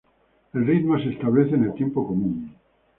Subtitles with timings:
[0.55, 2.55] El ritmo se establece en el tiempo común.